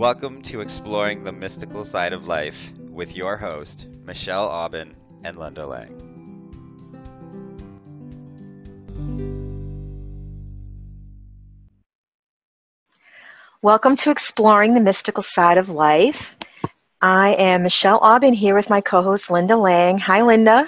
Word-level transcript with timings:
Welcome 0.00 0.40
to 0.44 0.62
Exploring 0.62 1.24
the 1.24 1.32
Mystical 1.32 1.84
Side 1.84 2.14
of 2.14 2.26
Life 2.26 2.72
with 2.88 3.14
your 3.14 3.36
host, 3.36 3.86
Michelle 4.02 4.48
Aubin 4.48 4.96
and 5.24 5.36
Linda 5.36 5.66
Lang. 5.66 5.94
Welcome 13.60 13.94
to 13.96 14.10
Exploring 14.10 14.72
the 14.72 14.80
Mystical 14.80 15.22
Side 15.22 15.58
of 15.58 15.68
Life. 15.68 16.34
I 17.02 17.34
am 17.34 17.64
Michelle 17.64 17.98
Aubin 17.98 18.32
here 18.32 18.54
with 18.54 18.70
my 18.70 18.80
co 18.80 19.02
host 19.02 19.30
Linda 19.30 19.58
Lang. 19.58 19.98
Hi, 19.98 20.22
Linda. 20.22 20.66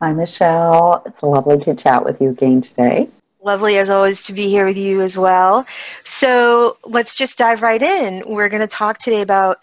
Hi, 0.00 0.14
Michelle. 0.14 1.02
It's 1.04 1.22
lovely 1.22 1.58
to 1.58 1.74
chat 1.74 2.02
with 2.02 2.22
you 2.22 2.30
again 2.30 2.62
today. 2.62 3.10
Lovely 3.48 3.78
as 3.78 3.88
always 3.88 4.26
to 4.26 4.34
be 4.34 4.50
here 4.50 4.66
with 4.66 4.76
you 4.76 5.00
as 5.00 5.16
well. 5.16 5.66
So 6.04 6.76
let's 6.84 7.14
just 7.14 7.38
dive 7.38 7.62
right 7.62 7.82
in. 7.82 8.22
We're 8.26 8.50
going 8.50 8.60
to 8.60 8.66
talk 8.66 8.98
today 8.98 9.22
about 9.22 9.60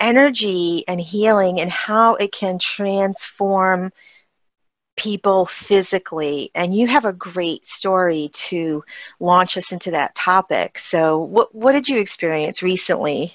energy 0.00 0.82
and 0.88 1.00
healing 1.00 1.60
and 1.60 1.70
how 1.70 2.16
it 2.16 2.32
can 2.32 2.58
transform 2.58 3.92
people 4.96 5.46
physically. 5.46 6.50
And 6.56 6.74
you 6.74 6.88
have 6.88 7.04
a 7.04 7.12
great 7.12 7.64
story 7.64 8.30
to 8.32 8.82
launch 9.20 9.56
us 9.56 9.70
into 9.70 9.92
that 9.92 10.16
topic. 10.16 10.76
So, 10.76 11.20
what, 11.20 11.54
what 11.54 11.70
did 11.70 11.88
you 11.88 12.00
experience 12.00 12.64
recently? 12.64 13.32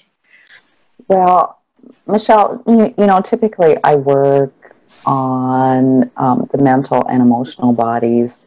Well, 1.08 1.58
Michelle, 2.06 2.62
you, 2.66 2.94
you 2.98 3.06
know, 3.06 3.22
typically 3.22 3.78
I 3.82 3.94
work 3.94 4.76
on 5.06 6.10
um, 6.18 6.50
the 6.52 6.58
mental 6.58 7.02
and 7.08 7.22
emotional 7.22 7.72
bodies 7.72 8.46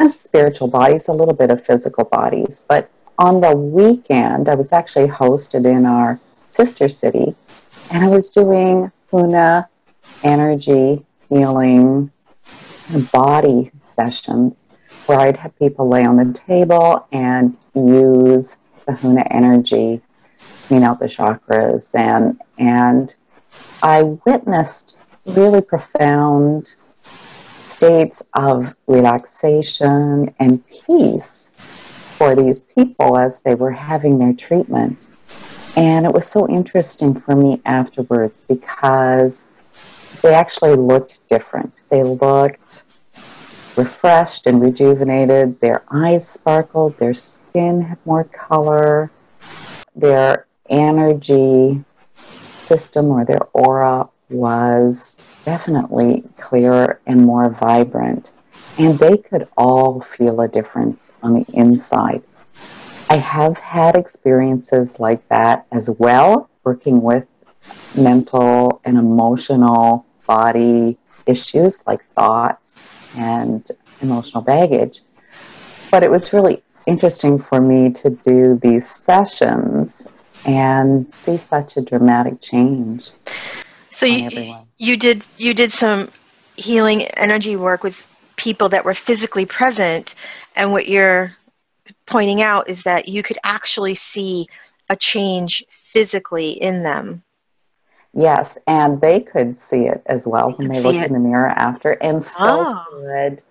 and 0.00 0.12
spiritual 0.12 0.66
bodies, 0.66 1.08
a 1.08 1.12
little 1.12 1.34
bit 1.34 1.50
of 1.50 1.64
physical 1.64 2.04
bodies. 2.04 2.64
But 2.66 2.90
on 3.18 3.40
the 3.40 3.54
weekend, 3.54 4.48
I 4.48 4.54
was 4.54 4.72
actually 4.72 5.08
hosted 5.08 5.66
in 5.66 5.84
our 5.86 6.18
sister 6.50 6.88
city, 6.88 7.34
and 7.90 8.04
I 8.04 8.08
was 8.08 8.30
doing 8.30 8.90
Huna 9.12 9.66
energy 10.22 11.04
healing 11.28 12.10
body 13.12 13.70
sessions 13.84 14.66
where 15.06 15.20
I'd 15.20 15.36
have 15.36 15.56
people 15.58 15.88
lay 15.88 16.04
on 16.04 16.16
the 16.16 16.32
table 16.32 17.06
and 17.12 17.56
use 17.74 18.58
the 18.86 18.92
Huna 18.92 19.26
energy, 19.30 20.00
clean 20.66 20.82
out 20.82 20.98
the 20.98 21.06
chakras, 21.06 21.94
and 21.94 22.40
and 22.58 23.14
I 23.82 24.02
witnessed 24.02 24.96
really 25.26 25.60
profound 25.60 26.74
states 27.70 28.22
of 28.34 28.74
relaxation 28.86 30.34
and 30.38 30.66
peace 30.66 31.50
for 32.16 32.34
these 32.34 32.60
people 32.60 33.16
as 33.16 33.40
they 33.40 33.54
were 33.54 33.70
having 33.70 34.18
their 34.18 34.32
treatment. 34.32 35.08
And 35.76 36.04
it 36.04 36.12
was 36.12 36.26
so 36.26 36.48
interesting 36.48 37.18
for 37.18 37.36
me 37.36 37.62
afterwards 37.64 38.40
because 38.42 39.44
they 40.22 40.34
actually 40.34 40.74
looked 40.74 41.20
different. 41.28 41.72
They 41.88 42.02
looked 42.02 42.84
refreshed 43.76 44.46
and 44.46 44.60
rejuvenated. 44.60 45.60
Their 45.60 45.82
eyes 45.90 46.28
sparkled, 46.28 46.98
their 46.98 47.14
skin 47.14 47.80
had 47.82 47.98
more 48.04 48.24
color, 48.24 49.10
their 49.94 50.46
energy 50.68 51.82
system 52.64 53.10
or 53.10 53.24
their 53.24 53.42
aura 53.52 54.08
was 54.30 55.18
definitely 55.44 56.24
clearer 56.38 57.00
and 57.06 57.24
more 57.24 57.50
vibrant. 57.50 58.32
And 58.78 58.98
they 58.98 59.18
could 59.18 59.48
all 59.56 60.00
feel 60.00 60.40
a 60.40 60.48
difference 60.48 61.12
on 61.22 61.34
the 61.34 61.46
inside. 61.52 62.22
I 63.08 63.16
have 63.16 63.58
had 63.58 63.96
experiences 63.96 65.00
like 65.00 65.26
that 65.28 65.66
as 65.72 65.90
well, 65.98 66.48
working 66.64 67.02
with 67.02 67.26
mental 67.96 68.80
and 68.84 68.96
emotional 68.96 70.06
body 70.26 70.96
issues 71.26 71.84
like 71.86 72.04
thoughts 72.14 72.78
and 73.16 73.66
emotional 74.00 74.42
baggage. 74.42 75.02
But 75.90 76.02
it 76.02 76.10
was 76.10 76.32
really 76.32 76.62
interesting 76.86 77.38
for 77.38 77.60
me 77.60 77.90
to 77.90 78.10
do 78.10 78.58
these 78.62 78.88
sessions 78.88 80.06
and 80.44 81.12
see 81.14 81.36
such 81.36 81.76
a 81.76 81.80
dramatic 81.80 82.40
change. 82.40 83.10
So 83.90 84.06
you, 84.06 84.56
you 84.78 84.96
did 84.96 85.24
you 85.36 85.54
did 85.54 85.72
some 85.72 86.10
healing 86.56 87.02
energy 87.02 87.56
work 87.56 87.82
with 87.82 88.06
people 88.36 88.68
that 88.70 88.84
were 88.84 88.94
physically 88.94 89.46
present, 89.46 90.14
and 90.56 90.72
what 90.72 90.88
you're 90.88 91.34
pointing 92.06 92.42
out 92.42 92.68
is 92.68 92.82
that 92.84 93.08
you 93.08 93.22
could 93.22 93.38
actually 93.44 93.94
see 93.94 94.46
a 94.88 94.96
change 94.96 95.64
physically 95.70 96.50
in 96.50 96.82
them. 96.82 97.22
Yes, 98.12 98.58
and 98.66 99.00
they 99.00 99.20
could 99.20 99.56
see 99.56 99.86
it 99.86 100.02
as 100.06 100.26
well 100.26 100.52
when 100.52 100.68
they 100.68 100.80
looked 100.80 100.98
it. 100.98 101.06
in 101.06 101.12
the 101.12 101.20
mirror 101.20 101.48
after, 101.48 101.92
and 102.02 102.22
so 102.22 102.38
oh. 102.40 102.86
could 102.90 103.42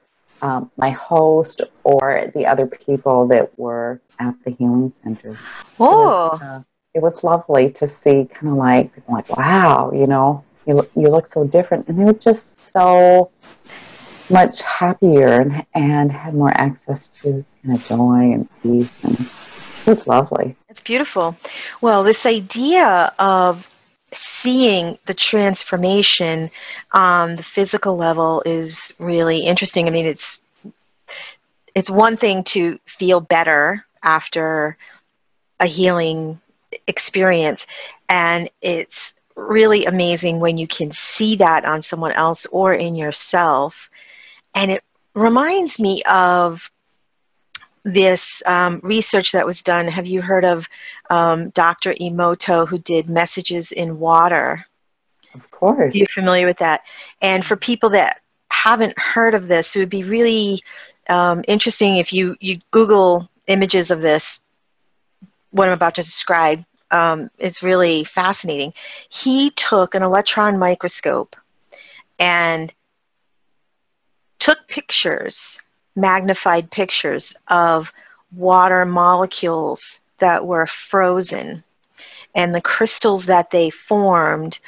um, 0.41 0.71
my 0.77 0.89
host 0.89 1.61
or 1.83 2.31
the 2.33 2.45
other 2.45 2.65
people 2.65 3.27
that 3.27 3.57
were 3.57 4.01
at 4.19 4.35
the 4.43 4.51
healing 4.51 4.91
center. 4.91 5.37
Oh, 5.79 6.63
it 6.99 7.03
was, 7.03 7.23
lovely 7.23 7.71
to 7.71 7.87
see, 7.87 8.25
kind 8.25 8.49
of 8.49 8.55
like, 8.55 8.91
like, 9.07 9.29
wow, 9.35 9.91
you 9.93 10.05
know, 10.05 10.43
you 10.67 10.87
you 10.95 11.07
look 11.07 11.27
so 11.27 11.47
different, 11.47 11.87
and 11.87 11.97
they 11.97 12.03
were 12.03 12.13
just 12.13 12.69
so 12.69 13.31
much 14.29 14.61
happier 14.61 15.41
and, 15.41 15.65
and 15.73 16.11
had 16.11 16.33
more 16.33 16.51
access 16.55 17.07
to 17.07 17.43
kind 17.63 17.75
of 17.77 17.85
joy 17.85 18.33
and 18.33 18.49
peace, 18.61 19.05
and 19.05 19.17
it 19.17 19.87
was 19.87 20.07
lovely. 20.07 20.55
It's 20.67 20.81
beautiful. 20.81 21.37
Well, 21.79 22.03
this 22.03 22.25
idea 22.25 23.13
of 23.17 23.65
seeing 24.11 24.97
the 25.05 25.13
transformation 25.13 26.51
on 26.91 27.37
the 27.37 27.43
physical 27.43 27.95
level 27.95 28.43
is 28.45 28.93
really 28.99 29.39
interesting. 29.39 29.87
I 29.87 29.91
mean, 29.91 30.05
it's 30.05 30.39
it's 31.75 31.89
one 31.89 32.17
thing 32.17 32.43
to 32.43 32.77
feel 32.85 33.21
better 33.21 33.85
after 34.03 34.75
a 35.61 35.65
healing 35.65 36.39
experience, 36.89 37.65
and 38.09 38.49
it's 38.61 39.13
really 39.35 39.85
amazing 39.85 40.39
when 40.39 40.57
you 40.57 40.67
can 40.67 40.91
see 40.91 41.35
that 41.37 41.63
on 41.63 41.81
someone 41.81 42.11
else 42.11 42.45
or 42.47 42.73
in 42.73 42.95
yourself. 42.95 43.89
And 44.53 44.71
it 44.71 44.83
reminds 45.13 45.79
me 45.79 46.03
of 46.03 46.69
this 47.83 48.43
um, 48.45 48.79
research 48.83 49.31
that 49.31 49.45
was 49.45 49.61
done. 49.61 49.87
Have 49.87 50.07
you 50.07 50.21
heard 50.21 50.45
of 50.45 50.67
um, 51.09 51.49
Dr. 51.49 51.93
Emoto, 51.95 52.67
who 52.67 52.77
did 52.79 53.09
Messages 53.09 53.71
in 53.71 53.99
Water? 53.99 54.65
Of 55.33 55.49
course. 55.51 55.95
Are 55.95 55.97
you 55.97 56.05
familiar 56.07 56.45
with 56.45 56.57
that? 56.57 56.81
And 57.21 57.45
for 57.45 57.55
people 57.55 57.89
that 57.91 58.21
haven't 58.51 58.97
heard 58.97 59.33
of 59.33 59.47
this, 59.47 59.75
it 59.75 59.79
would 59.79 59.89
be 59.89 60.03
really 60.03 60.61
um, 61.07 61.43
interesting 61.47 61.97
if 61.97 62.11
you, 62.11 62.35
you 62.39 62.59
Google 62.71 63.29
images 63.47 63.91
of 63.91 64.01
this, 64.01 64.41
what 65.51 65.67
I'm 65.67 65.73
about 65.73 65.95
to 65.95 66.01
describe. 66.01 66.63
Um, 66.91 67.29
it's 67.37 67.61
really 67.63 68.03
fascinating. 68.03 68.73
He 69.09 69.51
took 69.51 69.95
an 69.95 70.03
electron 70.03 70.57
microscope 70.57 71.35
and 72.17 72.73
took 74.39 74.67
pictures 74.67 75.59
magnified 75.99 76.71
pictures 76.71 77.35
of 77.47 77.91
water 78.35 78.85
molecules 78.85 79.99
that 80.19 80.45
were 80.45 80.67
frozen. 80.67 81.63
And 82.35 82.53
the 82.53 82.61
crystals 82.61 83.25
that 83.25 83.51
they 83.51 83.69
formed 83.69 84.59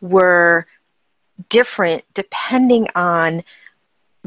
were 0.00 0.66
different 1.48 2.04
depending 2.14 2.88
on 2.94 3.42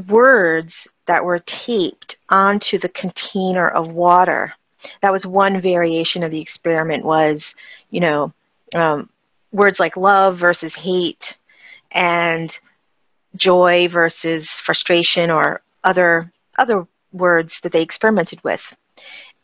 words 0.08 0.88
that 1.06 1.24
were 1.24 1.40
taped 1.40 2.16
onto 2.28 2.78
the 2.78 2.88
container 2.88 3.68
of 3.68 3.92
water. 3.92 4.54
That 5.00 5.12
was 5.12 5.26
one 5.26 5.60
variation 5.60 6.22
of 6.22 6.30
the 6.30 6.40
experiment 6.40 7.04
was, 7.04 7.54
you 7.90 8.00
know, 8.00 8.32
um, 8.74 9.08
words 9.52 9.78
like 9.78 9.96
love 9.96 10.36
versus 10.36 10.74
hate 10.74 11.36
and 11.90 12.58
joy 13.36 13.88
versus 13.88 14.60
frustration 14.60 15.30
or 15.30 15.60
other 15.84 16.32
other 16.58 16.86
words 17.12 17.60
that 17.60 17.72
they 17.72 17.82
experimented 17.82 18.42
with. 18.42 18.74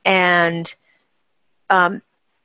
And 0.05 0.73
um, 1.71 2.03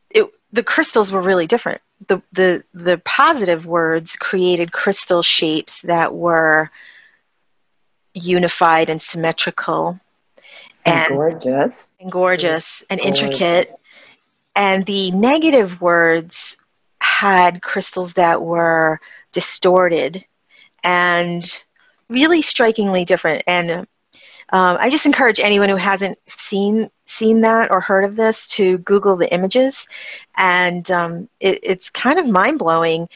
it, 0.10 0.30
the 0.52 0.64
crystals 0.64 1.12
were 1.12 1.22
really 1.22 1.48
different. 1.48 1.82
The, 2.08 2.22
the, 2.34 2.64
the 2.74 2.98
positive 3.06 3.66
words 3.66 4.16
created 4.18 4.74
crystal 4.74 5.22
shapes 5.22 5.82
that 5.82 6.14
were 6.14 6.70
unified 8.14 8.90
and 8.90 9.02
symmetrical 9.02 10.00
and, 10.86 11.08
and 11.08 11.16
gorgeous 11.16 11.94
and 12.00 12.12
gorgeous 12.12 12.84
and 12.90 13.00
gorgeous. 13.00 13.22
intricate 13.24 13.80
and 14.56 14.86
the 14.86 15.12
negative 15.12 15.82
words 15.82 16.58
had 17.00 17.62
crystals 17.62 18.14
that 18.14 18.42
were 18.42 19.00
distorted 19.32 20.26
and 20.84 21.64
really 22.10 22.42
strikingly 22.42 23.06
different 23.06 23.44
and 23.48 23.88
um, 24.54 24.78
I 24.80 24.92
just 24.92 25.08
encourage 25.08 25.40
anyone 25.40 25.70
who 25.70 25.78
hasn't 25.78 26.20
seen 26.30 26.92
seen 27.06 27.42
that 27.42 27.72
or 27.72 27.80
heard 27.80 28.04
of 28.04 28.16
this 28.16 28.48
to 28.50 28.78
Google 28.80 29.16
the 29.16 29.32
images, 29.34 29.88
and 30.36 30.90
um, 30.92 31.30
it, 31.40 31.60
it's 31.64 31.90
kind 31.90 32.20
of 32.20 32.28
mind 32.28 32.60
blowing. 32.60 33.10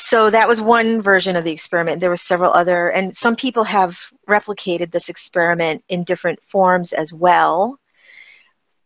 So 0.00 0.30
that 0.30 0.48
was 0.48 0.60
one 0.60 1.02
version 1.02 1.36
of 1.36 1.44
the 1.44 1.52
experiment. 1.52 2.00
There 2.00 2.10
were 2.10 2.16
several 2.16 2.52
other, 2.52 2.88
and 2.88 3.14
some 3.14 3.36
people 3.36 3.64
have 3.64 3.98
replicated 4.26 4.92
this 4.92 5.08
experiment 5.10 5.84
in 5.88 6.04
different 6.04 6.40
forms 6.42 6.92
as 6.92 7.12
well. 7.12 7.78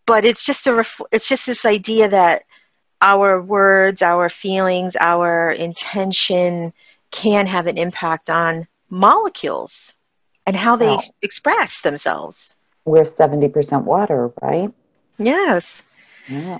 But 0.06 0.24
it's 0.24 0.44
just 0.44 0.66
a 0.66 0.74
ref- 0.74 1.00
it's 1.12 1.28
just 1.28 1.46
this 1.46 1.64
idea 1.64 2.08
that 2.08 2.42
our 3.00 3.40
words, 3.40 4.02
our 4.02 4.28
feelings, 4.28 4.96
our 4.96 5.52
intention 5.52 6.72
can 7.10 7.46
have 7.46 7.68
an 7.68 7.78
impact 7.78 8.28
on 8.28 8.66
molecules 8.90 9.94
and 10.46 10.56
how 10.56 10.74
they 10.76 10.98
express 11.22 11.80
themselves. 11.80 12.56
We're 12.84 13.06
70% 13.06 13.84
water, 13.84 14.32
right? 14.42 14.72
Yes. 15.18 15.82
Yeah. 16.28 16.58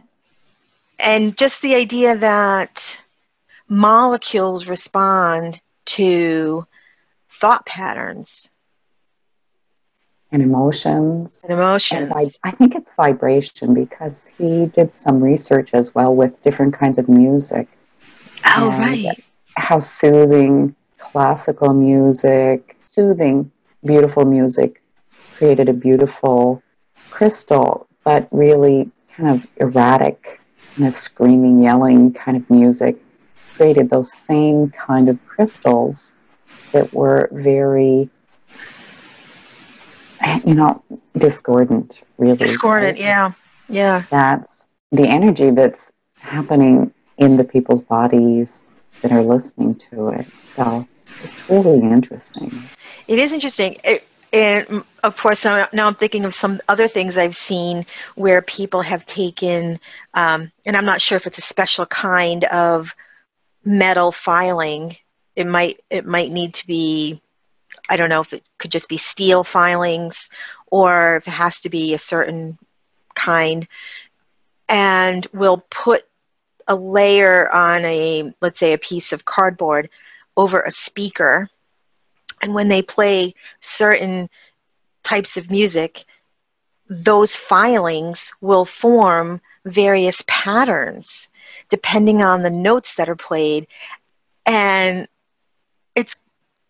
And 0.99 1.37
just 1.37 1.61
the 1.61 1.75
idea 1.75 2.17
that 2.17 2.99
molecules 3.69 4.67
respond 4.67 5.61
to 5.87 6.67
thought 7.29 7.67
patterns 7.67 8.51
and 10.35 10.43
emotions. 10.43 11.45
And 11.45 11.59
emotions. 11.59 12.11
And 12.11 12.13
I, 12.13 12.49
I 12.49 12.51
think 12.51 12.75
it's 12.75 12.91
vibration 12.97 13.73
because 13.73 14.27
he 14.27 14.67
did 14.67 14.93
some 14.93 15.23
research 15.23 15.73
as 15.73 15.95
well 15.95 16.15
with 16.15 16.43
different 16.43 16.75
kinds 16.75 16.99
of 16.99 17.09
music. 17.09 17.69
Oh, 18.57 18.69
right. 18.71 19.23
How 19.57 19.79
soothing 19.79 20.75
classical 20.99 21.73
music, 21.73 22.77
soothing, 22.87 23.51
beautiful 23.85 24.25
music 24.25 24.83
created 25.37 25.69
a 25.69 25.73
beautiful 25.73 26.61
crystal, 27.11 27.87
but 28.03 28.27
really 28.33 28.91
kind 29.17 29.29
of 29.29 29.47
erratic, 29.59 30.41
kind 30.75 30.89
of 30.89 30.95
screaming, 30.95 31.63
yelling 31.63 32.13
kind 32.13 32.37
of 32.37 32.51
music 32.51 33.01
created 33.57 33.91
those 33.91 34.13
same 34.13 34.71
kind 34.71 35.09
of 35.09 35.25
crystals 35.27 36.17
that 36.73 36.93
were 36.93 37.29
very 37.33 38.09
you 40.45 40.55
know 40.55 40.83
discordant 41.19 42.03
really. 42.19 42.37
Discordant 42.37 42.97
right? 42.97 43.01
yeah. 43.01 43.33
Yeah. 43.69 44.05
That's 44.11 44.69
the 44.93 45.07
energy 45.09 45.51
that's 45.51 45.91
happening 46.19 46.93
in 47.19 47.37
the 47.37 47.45
people's 47.45 47.83
bodies 47.83 48.65
that 49.03 49.13
are 49.13 49.23
listening 49.23 49.75
to 49.77 50.09
it. 50.09 50.27
So 50.43 50.87
it's 51.23 51.49
really 51.49 51.81
interesting. 51.81 52.53
It 53.09 53.19
is 53.19 53.33
interesting. 53.33 53.77
It, 53.85 54.07
and 54.33 54.83
of 55.05 55.17
course 55.17 55.45
now, 55.45 55.69
now, 55.73 55.87
i'm 55.87 55.95
thinking 55.95 56.25
of 56.25 56.35
some 56.35 56.59
other 56.69 56.89
things 56.89 57.17
i've 57.17 57.37
seen 57.37 57.87
where 58.17 58.43
people 58.43 58.83
have 58.83 59.07
taken 59.07 59.79
um, 60.15 60.51
and 60.67 60.77
i'm 60.77 60.85
not 60.85 61.01
sure 61.01 61.15
if 61.15 61.29
it's 61.29 61.39
a 61.39 61.43
special 61.43 61.87
kind 61.87 62.43
of 62.45 62.97
metal 63.65 64.13
filing 64.13 64.97
it 65.37 65.47
might 65.47 65.81
it 65.91 66.07
might 66.07 66.31
need 66.31 66.55
to 66.55 66.67
be 66.67 67.21
i 67.89 67.97
don't 67.97 68.09
know 68.09 68.21
if 68.21 68.33
it 68.33 68.45
could 68.59 68.71
just 68.71 68.89
be 68.89 68.97
steel 68.97 69.43
filings 69.43 70.29
or 70.75 71.17
if 71.17 71.29
it 71.29 71.31
has 71.31 71.61
to 71.61 71.71
be 71.71 71.95
a 71.95 71.99
certain 71.99 72.59
kind. 73.15 73.69
And 74.69 75.27
we'll 75.33 75.65
put 75.71 76.05
a 76.67 76.75
layer 76.75 77.49
on 77.53 77.85
a 77.85 78.35
let's 78.41 78.59
say 78.59 78.73
a 78.73 78.79
piece 78.79 79.13
of 79.13 79.25
cardboard 79.25 79.91
over 80.37 80.61
a 80.61 80.71
speaker. 80.71 81.49
And 82.43 82.55
when 82.55 82.69
they 82.69 82.83
play 82.83 83.35
certain 83.61 84.29
types 85.03 85.37
of 85.37 85.51
music 85.51 86.05
those 86.91 87.35
filings 87.35 88.33
will 88.43 88.65
form 88.67 89.41
various 89.65 90.23
patterns 90.27 91.29
depending 91.69 92.23
on 92.23 92.43
the 92.43 92.51
notes 92.51 92.95
that 92.95 93.09
are 93.09 93.17
played. 93.17 93.67
And 94.47 95.09
it's 95.95 96.17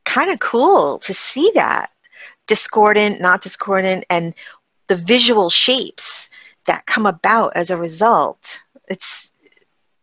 kind 0.05 0.31
of 0.31 0.39
cool 0.39 0.99
to 1.01 1.15
see 1.15 1.51
that 1.55 1.91
discordant, 2.47 3.21
not 3.21 3.43
discordant, 3.43 4.05
and 4.11 4.35
the 4.87 4.97
visual 4.97 5.51
shapes 5.51 6.29
that 6.67 6.87
come 6.87 7.07
about 7.07 7.53
as 7.57 7.71
a 7.71 7.77
result. 7.77 8.61
It's 8.89 9.33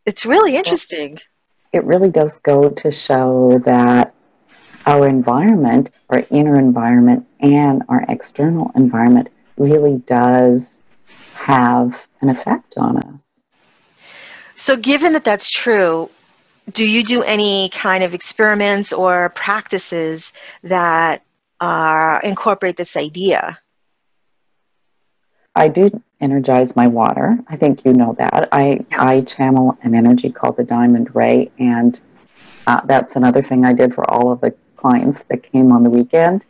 it's 0.05 0.25
really 0.25 0.55
interesting. 0.55 1.19
It 1.71 1.83
really 1.83 2.09
does 2.09 2.39
go 2.39 2.69
to 2.69 2.91
show 2.91 3.59
that 3.59 4.13
our 4.85 5.07
environment, 5.07 5.91
our 6.09 6.25
inner 6.31 6.57
environment, 6.57 7.27
and 7.39 7.83
our 7.87 8.03
external 8.09 8.71
environment 8.75 9.29
really 9.57 9.97
does 9.99 10.81
have 11.45 12.05
an 12.21 12.29
effect 12.29 12.77
on 12.77 12.97
us. 12.97 13.41
So, 14.55 14.75
given 14.75 15.13
that 15.13 15.23
that's 15.23 15.49
true, 15.49 16.09
do 16.71 16.85
you 16.85 17.03
do 17.03 17.23
any 17.23 17.69
kind 17.69 18.03
of 18.03 18.13
experiments 18.13 18.93
or 18.93 19.29
practices 19.29 20.33
that 20.63 21.23
uh, 21.59 22.19
incorporate 22.23 22.77
this 22.77 22.95
idea? 22.95 23.59
I 25.55 25.67
do 25.67 25.89
energize 26.21 26.75
my 26.75 26.87
water. 26.87 27.39
I 27.47 27.55
think 27.55 27.85
you 27.85 27.93
know 27.93 28.15
that. 28.19 28.49
I. 28.51 28.85
I 28.91 29.21
channel 29.21 29.77
an 29.81 29.95
energy 29.95 30.31
called 30.31 30.57
the 30.57 30.63
diamond 30.63 31.13
ray, 31.15 31.51
and 31.57 31.99
uh, 32.67 32.81
that's 32.85 33.15
another 33.15 33.41
thing 33.41 33.65
I 33.65 33.73
did 33.73 33.93
for 33.93 34.09
all 34.09 34.31
of 34.31 34.41
the 34.41 34.53
clients 34.77 35.23
that 35.23 35.43
came 35.43 35.71
on 35.71 35.83
the 35.83 35.89
weekend. 35.89 36.45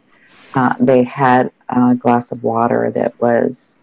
Uh, 0.53 0.75
they 0.79 1.03
had 1.03 1.49
a 1.69 1.95
glass 1.95 2.31
of 2.33 2.43
water 2.43 2.91
that 2.93 3.19
was 3.21 3.77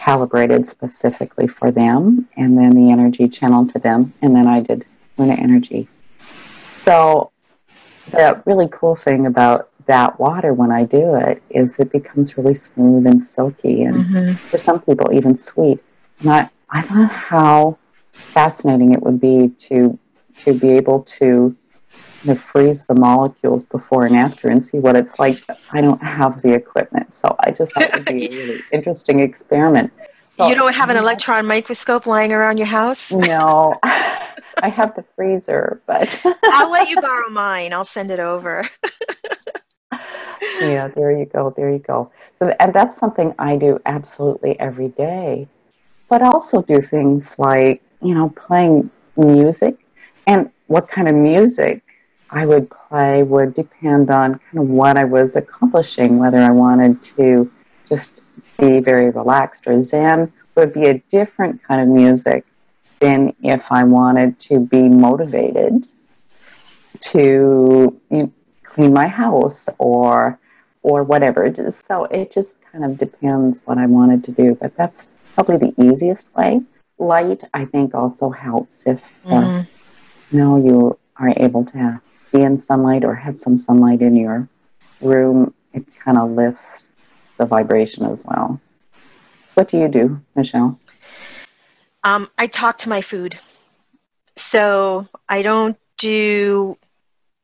calibrated 0.00 0.66
specifically 0.66 1.46
for 1.46 1.70
them, 1.70 2.26
and 2.38 2.56
then 2.56 2.70
the 2.70 2.90
energy 2.90 3.28
channeled 3.28 3.68
to 3.68 3.78
them, 3.78 4.12
and 4.22 4.34
then 4.34 4.46
I 4.46 4.60
did 4.60 4.86
Huna 5.18 5.38
energy. 5.38 5.88
So 6.58 7.30
the 8.10 8.42
really 8.46 8.68
cool 8.72 8.94
thing 8.94 9.26
about 9.26 9.68
that 9.84 10.18
water 10.18 10.54
when 10.54 10.72
I 10.72 10.84
do 10.84 11.16
it 11.16 11.42
is 11.50 11.78
it 11.78 11.92
becomes 11.92 12.38
really 12.38 12.54
smooth 12.54 13.06
and 13.06 13.20
silky, 13.20 13.82
and 13.82 13.96
mm-hmm. 13.96 14.32
for 14.48 14.56
some 14.56 14.80
people 14.80 15.12
even 15.12 15.36
sweet. 15.36 15.78
And 16.20 16.30
I, 16.30 16.50
I 16.70 16.80
thought 16.80 17.12
how 17.12 17.76
fascinating 18.12 18.94
it 18.94 19.02
would 19.02 19.20
be 19.20 19.48
to 19.68 19.98
to 20.38 20.54
be 20.54 20.70
able 20.70 21.02
to 21.02 21.54
of 22.28 22.40
freeze 22.40 22.86
the 22.86 22.94
molecules 22.94 23.64
before 23.64 24.04
and 24.04 24.16
after 24.16 24.48
and 24.48 24.64
see 24.64 24.78
what 24.78 24.96
it's 24.96 25.18
like. 25.18 25.42
I 25.72 25.80
don't 25.80 26.02
have 26.02 26.42
the 26.42 26.52
equipment, 26.52 27.14
so 27.14 27.34
I 27.40 27.50
just 27.50 27.72
thought 27.72 27.84
it 27.84 27.94
would 27.94 28.04
be 28.04 28.26
a 28.26 28.30
really 28.46 28.62
interesting 28.72 29.20
experiment. 29.20 29.92
So, 30.36 30.48
you 30.48 30.54
don't 30.54 30.74
have 30.74 30.90
an 30.90 30.96
electron 30.96 31.46
microscope 31.46 32.06
lying 32.06 32.32
around 32.32 32.58
your 32.58 32.66
house? 32.66 33.12
No, 33.30 33.78
I 34.62 34.68
have 34.68 34.94
the 34.94 35.04
freezer, 35.16 35.80
but 35.86 36.20
I'll 36.44 36.70
let 36.70 36.88
you 36.88 37.00
borrow 37.00 37.30
mine. 37.30 37.72
I'll 37.72 37.84
send 37.84 38.10
it 38.10 38.20
over. 38.20 38.68
yeah, 40.60 40.88
there 40.88 41.12
you 41.12 41.26
go. 41.26 41.52
There 41.56 41.70
you 41.70 41.78
go. 41.78 42.10
So, 42.38 42.54
and 42.60 42.72
that's 42.72 42.96
something 42.96 43.34
I 43.38 43.56
do 43.56 43.80
absolutely 43.86 44.58
every 44.60 44.88
day. 44.88 45.48
But 46.08 46.22
I 46.22 46.26
also 46.26 46.62
do 46.62 46.80
things 46.80 47.38
like 47.38 47.82
you 48.02 48.14
know 48.14 48.30
playing 48.30 48.90
music, 49.16 49.78
and 50.26 50.50
what 50.66 50.88
kind 50.88 51.08
of 51.08 51.14
music 51.14 51.82
I 52.32 52.46
would 52.46 52.70
play 52.70 53.22
would 53.22 53.54
depend 53.54 54.10
on 54.10 54.38
kind 54.38 54.58
of 54.58 54.68
what 54.68 54.96
I 54.96 55.04
was 55.04 55.36
accomplishing, 55.36 56.18
whether 56.18 56.38
I 56.38 56.50
wanted 56.50 57.02
to 57.16 57.50
just 57.88 58.22
be 58.58 58.80
very 58.80 59.10
relaxed 59.10 59.66
or 59.66 59.78
zen 59.78 60.32
would 60.54 60.72
be 60.72 60.86
a 60.86 60.98
different 61.10 61.62
kind 61.62 61.80
of 61.80 61.88
music 61.88 62.44
than 63.00 63.34
if 63.42 63.72
I 63.72 63.84
wanted 63.84 64.38
to 64.40 64.60
be 64.60 64.88
motivated 64.88 65.86
to 67.00 68.00
you 68.10 68.18
know, 68.18 68.32
clean 68.62 68.92
my 68.92 69.08
house 69.08 69.68
or 69.78 70.38
or 70.82 71.02
whatever. 71.02 71.52
So 71.70 72.04
it 72.04 72.30
just 72.30 72.56
kind 72.72 72.84
of 72.84 72.96
depends 72.96 73.62
what 73.64 73.78
I 73.78 73.86
wanted 73.86 74.24
to 74.24 74.32
do, 74.32 74.54
but 74.54 74.76
that's 74.76 75.08
probably 75.34 75.58
the 75.58 75.74
easiest 75.82 76.34
way. 76.34 76.62
Light, 76.98 77.44
I 77.54 77.64
think, 77.64 77.94
also 77.94 78.30
helps 78.30 78.86
if 78.86 79.02
uh, 79.24 79.30
mm-hmm. 79.30 80.36
you 80.36 80.42
know 80.42 80.56
you 80.58 80.98
are 81.16 81.32
able 81.36 81.64
to 81.64 82.00
be 82.32 82.42
in 82.42 82.58
sunlight 82.58 83.04
or 83.04 83.14
have 83.14 83.38
some 83.38 83.56
sunlight 83.56 84.02
in 84.02 84.16
your 84.16 84.48
room, 85.00 85.54
it 85.72 85.84
kind 86.04 86.18
of 86.18 86.30
lifts 86.30 86.88
the 87.38 87.46
vibration 87.46 88.04
as 88.06 88.24
well. 88.24 88.60
What 89.54 89.68
do 89.68 89.78
you 89.78 89.88
do, 89.88 90.20
Michelle? 90.36 90.78
Um, 92.04 92.30
I 92.38 92.46
talk 92.46 92.78
to 92.78 92.88
my 92.88 93.02
food. 93.02 93.38
So 94.36 95.06
I 95.28 95.42
don't 95.42 95.76
do 95.98 96.78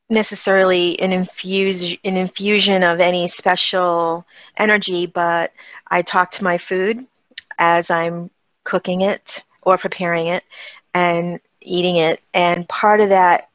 necessarily 0.09 0.99
an 0.99 1.11
infuse 1.11 1.95
an 2.03 2.15
infusion 2.17 2.83
of 2.83 2.99
any 2.99 3.27
special 3.27 4.25
energy, 4.55 5.05
but 5.05 5.51
I 5.87 6.01
talk 6.01 6.31
to 6.31 6.43
my 6.43 6.57
food 6.57 7.05
as 7.59 7.91
I'm 7.91 8.29
cooking 8.63 9.01
it 9.01 9.43
or 9.61 9.77
preparing 9.77 10.27
it 10.27 10.43
and 10.93 11.39
eating 11.61 11.97
it. 11.97 12.21
And 12.33 12.67
part 12.67 13.01
of 13.01 13.09
that 13.09 13.49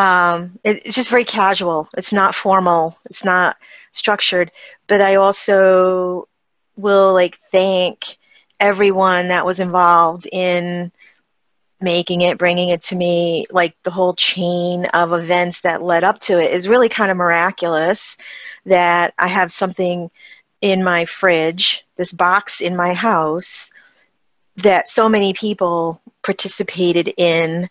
um, 0.00 0.58
it, 0.64 0.86
it's 0.86 0.96
just 0.96 1.10
very 1.10 1.24
casual. 1.24 1.86
It's 1.94 2.12
not 2.12 2.34
formal. 2.34 2.96
It's 3.04 3.22
not 3.22 3.58
structured. 3.92 4.50
But 4.86 5.02
I 5.02 5.16
also 5.16 6.26
will 6.76 7.12
like 7.12 7.36
thank 7.52 8.16
everyone 8.58 9.28
that 9.28 9.44
was 9.44 9.60
involved 9.60 10.26
in 10.32 10.90
making 11.82 12.22
it, 12.22 12.38
bringing 12.38 12.70
it 12.70 12.80
to 12.84 12.96
me. 12.96 13.44
Like 13.50 13.76
the 13.82 13.90
whole 13.90 14.14
chain 14.14 14.86
of 14.86 15.12
events 15.12 15.60
that 15.60 15.82
led 15.82 16.02
up 16.02 16.18
to 16.20 16.38
it 16.42 16.50
is 16.50 16.66
really 16.66 16.88
kind 16.88 17.10
of 17.10 17.18
miraculous. 17.18 18.16
That 18.64 19.12
I 19.18 19.26
have 19.26 19.52
something 19.52 20.10
in 20.62 20.82
my 20.82 21.04
fridge, 21.04 21.84
this 21.96 22.12
box 22.14 22.62
in 22.62 22.74
my 22.74 22.94
house 22.94 23.70
that 24.56 24.88
so 24.88 25.10
many 25.10 25.34
people 25.34 26.00
participated 26.22 27.12
in 27.18 27.68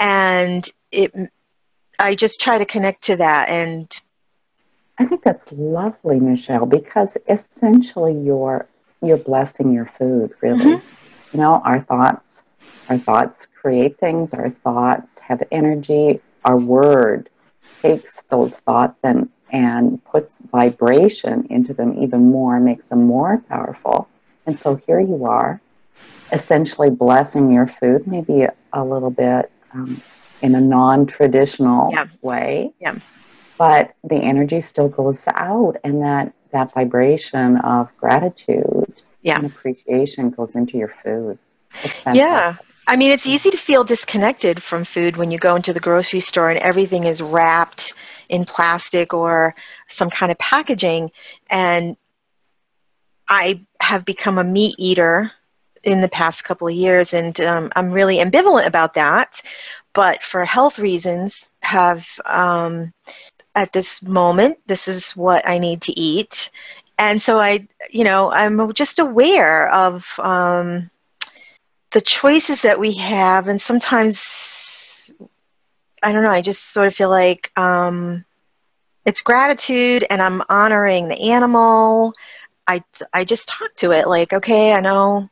and 0.00 0.68
it 0.90 1.12
I 2.00 2.14
just 2.14 2.40
try 2.40 2.58
to 2.58 2.64
connect 2.64 3.02
to 3.04 3.16
that 3.16 3.48
and 3.48 4.00
I 4.98 5.06
think 5.06 5.22
that's 5.22 5.50
lovely, 5.52 6.20
Michelle, 6.20 6.66
because 6.66 7.16
essentially 7.26 8.12
you're 8.12 8.68
you're 9.02 9.16
blessing 9.16 9.72
your 9.72 9.86
food, 9.86 10.34
really. 10.42 10.62
Mm-hmm. 10.62 10.86
You 11.32 11.40
know, 11.40 11.62
our 11.64 11.80
thoughts 11.80 12.42
our 12.90 12.98
thoughts 12.98 13.46
create 13.46 13.98
things, 13.98 14.34
our 14.34 14.50
thoughts 14.50 15.20
have 15.20 15.42
energy, 15.52 16.20
our 16.44 16.58
word 16.58 17.30
takes 17.82 18.22
those 18.28 18.58
thoughts 18.58 18.98
and 19.02 19.30
and 19.52 20.04
puts 20.04 20.42
vibration 20.52 21.46
into 21.50 21.72
them 21.72 21.98
even 21.98 22.30
more, 22.30 22.60
makes 22.60 22.88
them 22.88 23.04
more 23.04 23.38
powerful. 23.48 24.08
And 24.46 24.58
so 24.58 24.76
here 24.76 25.00
you 25.00 25.24
are, 25.24 25.60
essentially 26.30 26.90
blessing 26.90 27.52
your 27.52 27.66
food, 27.66 28.06
maybe 28.06 28.46
a, 28.72 28.84
little 28.84 29.10
bit 29.10 29.50
um, 29.72 30.00
in 30.42 30.54
a 30.54 30.60
non 30.60 31.06
traditional 31.06 31.90
yeah. 31.92 32.06
way. 32.22 32.72
Yeah. 32.80 32.98
But 33.58 33.94
the 34.04 34.16
energy 34.16 34.60
still 34.60 34.88
goes 34.88 35.26
out, 35.28 35.76
and 35.84 36.02
that, 36.02 36.32
that 36.50 36.72
vibration 36.72 37.58
of 37.58 37.94
gratitude 37.98 38.94
yeah. 39.22 39.36
and 39.36 39.46
appreciation 39.46 40.30
goes 40.30 40.54
into 40.54 40.78
your 40.78 40.88
food. 40.88 41.38
Yeah. 42.12 42.56
I 42.86 42.96
mean, 42.96 43.12
it's 43.12 43.26
easy 43.26 43.50
to 43.50 43.56
feel 43.56 43.84
disconnected 43.84 44.62
from 44.62 44.84
food 44.84 45.16
when 45.16 45.30
you 45.30 45.38
go 45.38 45.54
into 45.54 45.72
the 45.72 45.78
grocery 45.78 46.20
store 46.20 46.50
and 46.50 46.58
everything 46.58 47.04
is 47.04 47.22
wrapped 47.22 47.94
in 48.28 48.44
plastic 48.44 49.14
or 49.14 49.54
some 49.86 50.10
kind 50.10 50.32
of 50.32 50.38
packaging. 50.38 51.12
And 51.48 51.96
I 53.28 53.60
have 53.80 54.04
become 54.04 54.38
a 54.38 54.44
meat 54.44 54.74
eater 54.78 55.30
in 55.82 56.00
the 56.00 56.08
past 56.08 56.44
couple 56.44 56.68
of 56.68 56.74
years, 56.74 57.14
and 57.14 57.40
um, 57.40 57.72
I'm 57.76 57.90
really 57.90 58.18
ambivalent 58.18 58.66
about 58.66 58.94
that. 58.94 59.40
But 59.92 60.22
for 60.22 60.44
health 60.44 60.78
reasons, 60.78 61.50
have 61.62 62.06
um, 62.24 62.92
at 63.54 63.72
this 63.72 64.02
moment, 64.02 64.58
this 64.66 64.88
is 64.88 65.10
what 65.16 65.46
I 65.46 65.58
need 65.58 65.82
to 65.82 65.98
eat. 65.98 66.50
And 66.98 67.20
so 67.20 67.40
I, 67.40 67.66
you 67.90 68.04
know, 68.04 68.30
I'm 68.30 68.72
just 68.74 68.98
aware 68.98 69.68
of 69.72 70.06
um, 70.18 70.90
the 71.90 72.00
choices 72.00 72.62
that 72.62 72.78
we 72.78 72.92
have, 72.92 73.48
and 73.48 73.60
sometimes 73.60 75.10
I 76.02 76.12
don't 76.12 76.22
know. 76.22 76.30
I 76.30 76.42
just 76.42 76.72
sort 76.72 76.86
of 76.86 76.94
feel 76.94 77.10
like 77.10 77.50
um, 77.56 78.24
it's 79.04 79.22
gratitude, 79.22 80.06
and 80.08 80.22
I'm 80.22 80.42
honoring 80.48 81.08
the 81.08 81.32
animal. 81.32 82.14
I 82.66 82.82
I 83.12 83.24
just 83.24 83.48
talk 83.48 83.74
to 83.76 83.90
it 83.92 84.06
like, 84.06 84.32
okay, 84.32 84.72
I 84.72 84.80
know, 84.80 85.28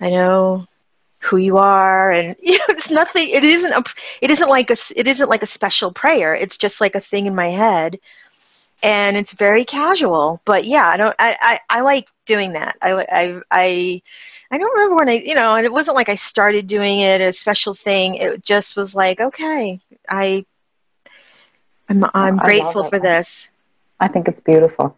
I 0.00 0.10
know 0.10 0.66
who 1.24 1.38
you 1.38 1.56
are, 1.56 2.12
and 2.12 2.36
you 2.42 2.58
know, 2.58 2.64
it's 2.68 2.90
nothing. 2.90 3.28
It 3.28 3.44
isn't 3.44 3.72
a. 3.72 3.84
It 4.20 4.30
isn't 4.30 4.48
like 4.48 4.70
a. 4.70 4.76
It 4.94 5.06
isn't 5.06 5.28
like 5.28 5.42
a 5.42 5.46
special 5.46 5.92
prayer. 5.92 6.34
It's 6.34 6.56
just 6.56 6.80
like 6.80 6.94
a 6.94 7.00
thing 7.00 7.26
in 7.26 7.34
my 7.34 7.48
head 7.48 7.98
and 8.84 9.16
it's 9.16 9.32
very 9.32 9.64
casual 9.64 10.40
but 10.44 10.64
yeah 10.64 10.86
i 10.86 10.96
don't 10.96 11.16
i 11.18 11.36
i, 11.40 11.78
I 11.78 11.80
like 11.80 12.08
doing 12.26 12.52
that 12.52 12.76
I, 12.82 12.92
I 12.92 13.42
i 13.50 14.02
i 14.50 14.58
don't 14.58 14.72
remember 14.74 14.96
when 14.96 15.08
i 15.08 15.22
you 15.24 15.34
know 15.34 15.56
and 15.56 15.64
it 15.64 15.72
wasn't 15.72 15.96
like 15.96 16.08
i 16.08 16.14
started 16.14 16.66
doing 16.66 17.00
it 17.00 17.20
a 17.20 17.32
special 17.32 17.74
thing 17.74 18.16
it 18.16 18.44
just 18.44 18.76
was 18.76 18.94
like 18.94 19.20
okay 19.20 19.80
i 20.08 20.44
i'm 21.88 22.04
oh, 22.04 22.10
i'm 22.14 22.36
grateful 22.36 22.90
for 22.90 22.98
this 22.98 23.48
i 24.00 24.08
think 24.08 24.28
it's 24.28 24.40
beautiful 24.40 24.96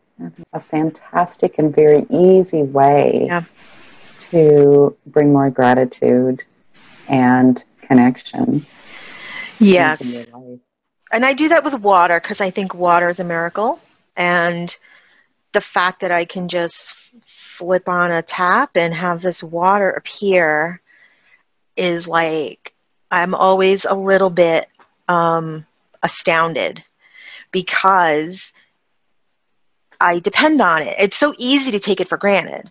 a 0.53 0.61
fantastic 0.61 1.59
and 1.59 1.75
very 1.75 2.07
easy 2.11 2.63
way 2.63 3.27
yeah. 3.27 3.45
To 4.31 4.97
bring 5.07 5.33
more 5.33 5.51
gratitude 5.51 6.45
and 7.09 7.65
connection 7.81 8.65
yes 9.59 10.27
and 11.13 11.25
I 11.25 11.33
do 11.33 11.49
that 11.49 11.65
with 11.65 11.75
water 11.75 12.21
because 12.21 12.41
I 12.41 12.51
think 12.51 12.75
water 12.75 13.09
is 13.09 13.21
a 13.21 13.25
miracle. 13.25 13.79
And 14.17 14.77
the 15.53 15.61
fact 15.61 16.01
that 16.01 16.11
I 16.11 16.25
can 16.25 16.49
just 16.49 16.95
flip 17.25 17.89
on 17.89 18.11
a 18.11 18.23
tap 18.23 18.77
and 18.77 18.93
have 18.93 19.23
this 19.23 19.43
water 19.43 19.91
appear 19.91 20.81
is 21.77 22.07
like, 22.09 22.73
I'm 23.11 23.35
always 23.35 23.85
a 23.85 23.95
little 23.95 24.31
bit 24.31 24.69
um, 25.09 25.65
astounded 26.03 26.83
because 27.53 28.53
I 30.01 30.19
depend 30.19 30.61
on 30.61 30.83
it. 30.83 30.97
It's 30.99 31.17
so 31.17 31.35
easy 31.39 31.71
to 31.71 31.79
take 31.79 32.01
it 32.01 32.09
for 32.09 32.19
granted, 32.19 32.71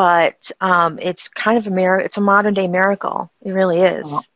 but 0.00 0.50
um, 0.62 0.98
it's 0.98 1.28
kind 1.28 1.58
of 1.58 1.66
a 1.66 1.70
miracle. 1.70 2.06
It's 2.06 2.16
a 2.16 2.22
modern 2.22 2.54
day 2.54 2.68
miracle. 2.68 3.30
It 3.42 3.52
really 3.52 3.80
is 3.82 4.28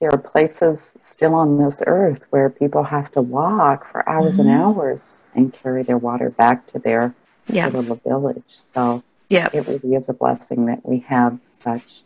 there 0.00 0.12
are 0.12 0.18
places 0.18 0.96
still 0.98 1.32
on 1.32 1.58
this 1.58 1.80
earth 1.86 2.24
where 2.30 2.50
people 2.50 2.82
have 2.82 3.08
to 3.12 3.22
walk 3.22 3.88
for 3.88 4.06
hours 4.08 4.36
mm-hmm. 4.36 4.48
and 4.48 4.60
hours 4.60 5.22
and 5.36 5.52
carry 5.52 5.84
their 5.84 5.96
water 5.96 6.28
back 6.30 6.66
to 6.66 6.80
their, 6.80 7.14
yeah. 7.46 7.68
little 7.68 7.94
village. 7.94 8.42
So 8.48 9.04
yeah. 9.28 9.48
it 9.52 9.64
really 9.68 9.94
is 9.94 10.08
a 10.08 10.12
blessing 10.12 10.66
that 10.66 10.84
we 10.84 10.98
have 11.06 11.38
such 11.44 12.02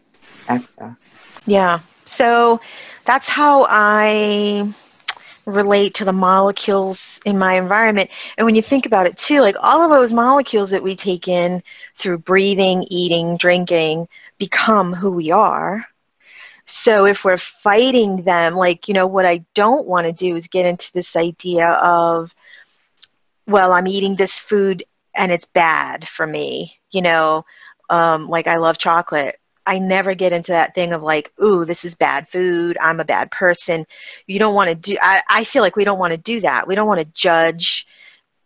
access. 0.46 1.14
Yeah. 1.46 1.80
So 2.04 2.61
that's 3.06 3.28
how 3.28 3.66
I 3.70 4.70
relate 5.46 5.94
to 5.94 6.04
the 6.04 6.12
molecules 6.12 7.20
in 7.24 7.38
my 7.38 7.56
environment. 7.56 8.10
And 8.36 8.44
when 8.44 8.56
you 8.56 8.62
think 8.62 8.84
about 8.84 9.06
it 9.06 9.16
too, 9.16 9.40
like 9.40 9.56
all 9.60 9.80
of 9.80 9.90
those 9.90 10.12
molecules 10.12 10.70
that 10.70 10.82
we 10.82 10.96
take 10.96 11.28
in 11.28 11.62
through 11.94 12.18
breathing, 12.18 12.84
eating, 12.90 13.36
drinking 13.36 14.08
become 14.38 14.92
who 14.92 15.10
we 15.10 15.30
are. 15.30 15.86
So 16.66 17.06
if 17.06 17.24
we're 17.24 17.38
fighting 17.38 18.24
them, 18.24 18.56
like, 18.56 18.88
you 18.88 18.94
know, 18.94 19.06
what 19.06 19.24
I 19.24 19.44
don't 19.54 19.86
want 19.86 20.06
to 20.06 20.12
do 20.12 20.34
is 20.34 20.48
get 20.48 20.66
into 20.66 20.92
this 20.92 21.14
idea 21.14 21.68
of, 21.70 22.34
well, 23.46 23.72
I'm 23.72 23.86
eating 23.86 24.16
this 24.16 24.38
food 24.38 24.84
and 25.14 25.30
it's 25.30 25.44
bad 25.46 26.08
for 26.08 26.26
me, 26.26 26.74
you 26.90 27.02
know, 27.02 27.44
um, 27.88 28.28
like 28.28 28.48
I 28.48 28.56
love 28.56 28.78
chocolate. 28.78 29.38
I 29.66 29.78
never 29.78 30.14
get 30.14 30.32
into 30.32 30.52
that 30.52 30.75
thing 30.75 30.92
of 30.92 31.02
like, 31.02 31.32
ooh, 31.42 31.64
this 31.64 31.85
is 31.85 31.94
bad 31.94 32.28
food. 32.28 32.78
I'm 32.80 33.00
a 33.00 33.04
bad 33.04 33.30
person. 33.30 33.87
You 34.26 34.38
don't 34.38 34.54
want 34.54 34.68
to 34.70 34.75
do, 34.75 34.96
I, 35.00 35.23
I 35.28 35.44
feel 35.44 35.62
like 35.62 35.76
we 35.76 35.85
don't 35.85 35.99
want 35.99 36.12
to 36.12 36.18
do 36.18 36.40
that. 36.40 36.68
We 36.68 36.75
don't 36.75 36.87
want 36.87 37.00
to 37.00 37.06
judge, 37.06 37.87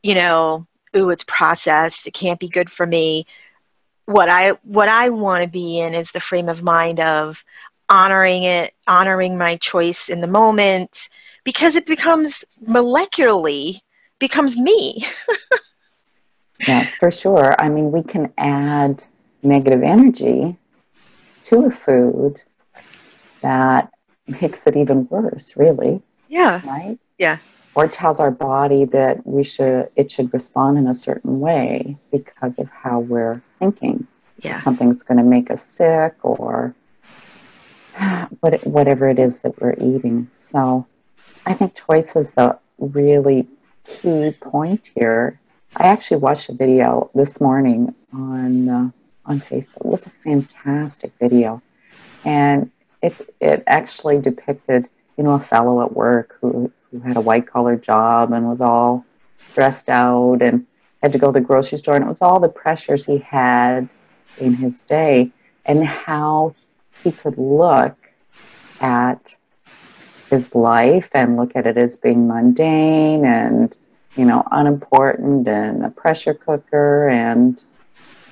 you 0.02 0.14
know, 0.14 0.66
ooh, 0.96 1.10
it's 1.10 1.24
processed. 1.24 2.06
It 2.06 2.14
can't 2.14 2.40
be 2.40 2.48
good 2.48 2.70
for 2.70 2.86
me. 2.86 3.26
What 4.06 4.28
I, 4.28 4.50
what 4.62 4.88
I 4.88 5.10
want 5.10 5.44
to 5.44 5.48
be 5.48 5.78
in 5.78 5.94
is 5.94 6.10
the 6.10 6.20
frame 6.20 6.48
of 6.48 6.62
mind 6.62 7.00
of, 7.00 7.44
honoring 7.90 8.44
it, 8.44 8.72
honoring 8.86 9.36
my 9.36 9.56
choice 9.56 10.08
in 10.08 10.20
the 10.20 10.26
moment, 10.28 11.08
because 11.44 11.76
it 11.76 11.86
becomes 11.86 12.44
molecularly 12.66 13.80
becomes 14.20 14.56
me. 14.56 15.04
yes, 16.68 16.94
for 16.94 17.10
sure. 17.10 17.60
I 17.60 17.68
mean, 17.68 17.90
we 17.90 18.02
can 18.02 18.32
add 18.38 19.02
negative 19.42 19.82
energy 19.82 20.56
to 21.50 21.66
a 21.66 21.70
food 21.70 22.40
that 23.42 23.92
makes 24.26 24.66
it 24.66 24.76
even 24.76 25.06
worse, 25.08 25.56
really. 25.56 26.00
Yeah. 26.28 26.60
Right? 26.64 26.98
Yeah. 27.18 27.38
Or 27.74 27.88
tells 27.88 28.20
our 28.20 28.30
body 28.30 28.84
that 28.86 29.26
we 29.26 29.42
should 29.42 29.90
it 29.96 30.10
should 30.10 30.32
respond 30.32 30.78
in 30.78 30.86
a 30.86 30.94
certain 30.94 31.40
way 31.40 31.96
because 32.10 32.58
of 32.58 32.68
how 32.70 33.00
we're 33.00 33.42
thinking. 33.58 34.06
Yeah. 34.42 34.60
Something's 34.60 35.02
going 35.02 35.18
to 35.18 35.24
make 35.24 35.50
us 35.50 35.64
sick 35.64 36.14
or 36.22 36.74
what, 38.40 38.64
whatever 38.66 39.08
it 39.08 39.18
is 39.18 39.40
that 39.40 39.60
we're 39.60 39.74
eating. 39.80 40.28
So 40.32 40.86
I 41.46 41.54
think 41.54 41.74
choice 41.74 42.14
is 42.16 42.30
the 42.32 42.58
really 42.78 43.48
key 43.84 44.34
point 44.40 44.90
here. 44.94 45.40
I 45.76 45.88
actually 45.88 46.18
watched 46.18 46.48
a 46.48 46.54
video 46.54 47.10
this 47.14 47.40
morning 47.40 47.94
on 48.12 48.68
uh, 48.68 48.90
on 49.30 49.40
Facebook. 49.40 49.86
It 49.86 49.86
was 49.86 50.06
a 50.06 50.10
fantastic 50.10 51.12
video, 51.20 51.62
and 52.24 52.70
it 53.00 53.14
it 53.40 53.62
actually 53.66 54.18
depicted 54.20 54.88
you 55.16 55.24
know 55.24 55.34
a 55.34 55.40
fellow 55.40 55.82
at 55.82 55.94
work 55.94 56.36
who 56.40 56.70
who 56.90 57.00
had 57.00 57.16
a 57.16 57.20
white 57.20 57.46
collar 57.46 57.76
job 57.76 58.32
and 58.32 58.48
was 58.48 58.60
all 58.60 59.04
stressed 59.46 59.88
out 59.88 60.42
and 60.42 60.66
had 61.02 61.12
to 61.12 61.18
go 61.18 61.28
to 61.28 61.32
the 61.32 61.40
grocery 61.40 61.78
store 61.78 61.94
and 61.94 62.04
it 62.04 62.08
was 62.08 62.20
all 62.20 62.40
the 62.40 62.48
pressures 62.48 63.06
he 63.06 63.18
had 63.18 63.88
in 64.38 64.52
his 64.54 64.84
day 64.84 65.30
and 65.64 65.86
how 65.86 66.54
he 67.02 67.10
could 67.10 67.38
look 67.38 67.96
at 68.80 69.36
his 70.28 70.54
life 70.54 71.08
and 71.14 71.36
look 71.36 71.52
at 71.54 71.66
it 71.66 71.76
as 71.78 71.96
being 71.96 72.26
mundane 72.26 73.24
and 73.24 73.76
you 74.16 74.24
know 74.24 74.42
unimportant 74.50 75.46
and 75.48 75.84
a 75.84 75.90
pressure 75.90 76.34
cooker 76.34 77.08
and 77.08 77.62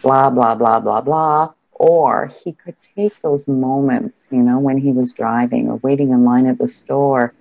blah 0.02 0.31
blah 0.31 0.55
blah 0.55 0.78
blah 0.81 1.00
blah 1.00 1.52
or 1.73 2.28
he 2.45 2.52
could 2.52 2.76
take 2.97 3.14
those 3.23 3.49
moments 3.49 4.28
you 4.31 4.38
know 4.43 4.59
when 4.59 4.78
he 4.78 4.93
was 4.93 5.12
driving 5.12 5.69
or 5.69 5.76
waiting 5.83 6.11
in 6.11 6.25
line 6.25 6.47
at 6.47 6.59
the 6.59 6.69
store 6.69 7.35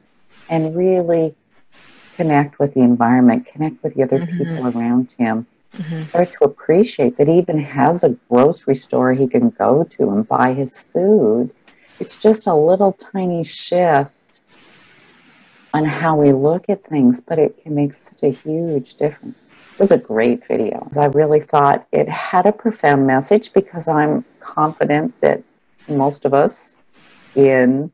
and 0.50 0.76
really 0.76 1.36
connect 2.14 2.60
with 2.60 2.74
the 2.74 2.82
environment 2.82 3.46
connect 3.46 3.82
with 3.84 3.94
the 3.96 4.04
other 4.04 4.20
Mhm. 4.20 4.28
people 4.38 4.66
around 4.68 5.14
him 5.18 5.46
Mhm. 5.78 6.10
start 6.10 6.30
to 6.32 6.44
appreciate 6.46 7.18
that 7.18 7.28
he 7.28 7.38
even 7.38 7.60
has 7.60 8.04
a 8.04 8.18
grocery 8.30 8.76
store 8.76 9.14
he 9.14 9.28
can 9.28 9.50
go 9.50 9.84
to 9.84 10.10
and 10.10 10.28
buy 10.28 10.54
his 10.54 10.80
food. 10.94 11.52
It's 12.00 12.18
just 12.18 12.48
a 12.48 12.54
little 12.56 12.94
tiny 12.94 13.44
shift 13.44 14.42
on 15.74 15.86
how 15.86 16.16
we 16.16 16.32
look 16.32 16.70
at 16.70 16.84
things, 16.84 17.20
but 17.22 17.38
it 17.40 17.58
can 17.62 17.74
make 17.76 17.96
such 17.96 18.24
a 18.24 18.32
huge 18.32 18.96
difference. 18.96 19.47
It 19.78 19.84
was 19.84 19.92
a 19.92 19.98
great 19.98 20.46
video. 20.48 20.90
I 20.98 21.06
really 21.06 21.40
thought 21.40 21.88
it 21.92 22.10
had 22.10 22.48
a 22.48 22.52
profound 22.52 23.06
message 23.06 23.54
because 23.54 23.88
I'm 23.88 24.26
confident 24.40 25.14
that 25.22 25.44
most 25.88 26.26
of 26.26 26.34
us 26.34 26.76
in 27.36 27.92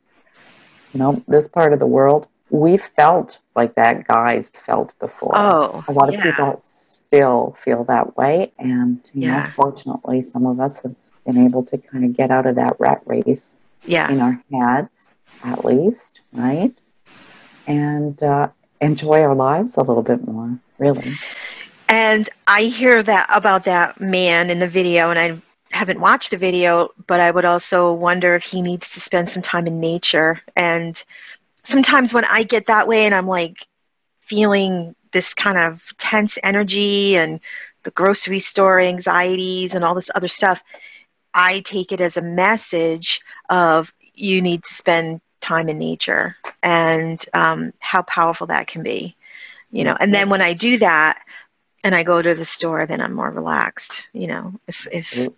you 0.93 0.99
know 0.99 1.23
this 1.27 1.47
part 1.47 1.73
of 1.73 1.79
the 1.79 1.85
world 1.87 2.27
we 2.49 2.77
felt 2.77 3.39
like 3.55 3.75
that 3.75 4.07
guy's 4.07 4.49
felt 4.49 4.97
before 4.99 5.35
Oh, 5.37 5.83
a 5.87 5.91
lot 5.91 6.09
of 6.09 6.15
yeah. 6.15 6.23
people 6.23 6.57
still 6.59 7.55
feel 7.59 7.83
that 7.85 8.15
way 8.17 8.51
and 8.59 8.99
you 9.13 9.27
know 9.27 9.43
Yeah. 9.43 9.51
fortunately 9.55 10.21
some 10.21 10.45
of 10.45 10.59
us 10.59 10.81
have 10.83 10.95
been 11.25 11.37
able 11.45 11.63
to 11.65 11.77
kind 11.77 12.05
of 12.05 12.15
get 12.15 12.31
out 12.31 12.45
of 12.45 12.55
that 12.55 12.75
rat 12.79 13.01
race 13.05 13.55
Yeah. 13.85 14.09
in 14.09 14.21
our 14.21 14.41
heads 14.51 15.13
at 15.43 15.65
least 15.65 16.21
right 16.33 16.73
and 17.67 18.21
uh, 18.23 18.49
enjoy 18.81 19.21
our 19.21 19.35
lives 19.35 19.77
a 19.77 19.81
little 19.81 20.03
bit 20.03 20.25
more 20.27 20.59
really 20.77 21.17
And 21.93 22.27
I 22.47 22.63
hear 22.63 23.03
that 23.03 23.27
about 23.29 23.65
that 23.65 24.01
man 24.01 24.49
in 24.49 24.57
the 24.57 24.67
video, 24.67 25.11
and 25.11 25.19
I 25.19 25.39
haven't 25.77 25.99
watched 25.99 26.31
the 26.31 26.37
video, 26.37 26.89
but 27.05 27.19
I 27.19 27.29
would 27.29 27.45
also 27.45 27.93
wonder 27.93 28.33
if 28.33 28.43
he 28.43 28.63
needs 28.63 28.91
to 28.95 28.99
spend 28.99 29.29
some 29.29 29.43
time 29.43 29.67
in 29.67 29.79
nature. 29.79 30.41
And 30.55 31.01
sometimes 31.63 32.11
when 32.11 32.25
I 32.25 32.41
get 32.41 32.65
that 32.65 32.87
way 32.87 33.05
and 33.05 33.13
I'm 33.13 33.27
like 33.27 33.67
feeling 34.21 34.95
this 35.11 35.35
kind 35.35 35.59
of 35.59 35.83
tense 35.99 36.39
energy 36.41 37.15
and 37.15 37.39
the 37.83 37.91
grocery 37.91 38.39
store 38.39 38.79
anxieties 38.79 39.75
and 39.75 39.85
all 39.85 39.93
this 39.93 40.09
other 40.15 40.27
stuff, 40.27 40.63
I 41.35 41.59
take 41.59 41.91
it 41.91 42.01
as 42.01 42.17
a 42.17 42.23
message 42.23 43.21
of 43.51 43.93
you 44.15 44.41
need 44.41 44.63
to 44.63 44.73
spend 44.73 45.21
time 45.41 45.69
in 45.69 45.77
nature 45.77 46.37
and 46.63 47.23
um, 47.35 47.71
how 47.77 48.01
powerful 48.01 48.47
that 48.47 48.65
can 48.65 48.81
be. 48.81 49.15
You 49.69 49.83
know, 49.83 49.95
and 49.99 50.11
then 50.13 50.29
when 50.29 50.41
I 50.41 50.53
do 50.53 50.77
that, 50.79 51.22
and 51.83 51.93
I 51.93 52.03
go 52.03 52.21
to 52.21 52.33
the 52.33 52.45
store, 52.45 52.85
then 52.85 53.01
I'm 53.01 53.13
more 53.13 53.29
relaxed. 53.29 54.07
You 54.13 54.27
know, 54.27 54.59
if 54.67 54.87
if 54.91 55.29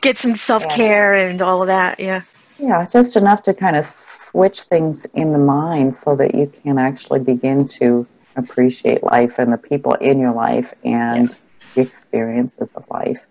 get 0.00 0.18
some 0.18 0.34
self 0.34 0.68
care 0.68 1.14
and 1.14 1.40
all 1.40 1.62
of 1.62 1.68
that. 1.68 2.00
Yeah, 2.00 2.22
yeah 2.58 2.84
just 2.84 3.16
enough 3.16 3.42
to 3.44 3.54
kind 3.54 3.76
of 3.76 3.84
switch 3.84 4.62
things 4.62 5.06
in 5.14 5.32
the 5.32 5.38
mind 5.38 5.94
so 5.94 6.16
that 6.16 6.34
you 6.34 6.52
can 6.62 6.78
actually 6.78 7.20
begin 7.20 7.68
to 7.68 8.06
appreciate 8.36 9.02
life 9.02 9.38
and 9.38 9.52
the 9.52 9.58
people 9.58 9.94
in 9.94 10.18
your 10.18 10.32
life 10.32 10.74
and 10.84 11.34
the 11.74 11.80
experiences 11.80 12.72
of 12.72 12.84
life. 12.90 13.24